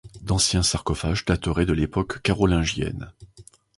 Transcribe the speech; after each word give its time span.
D'anciens 0.23 0.63
sarcophages 0.63 1.25
dateraient 1.25 1.67
de 1.67 1.73
l'époque 1.73 2.23
carolingienne. 2.23 3.13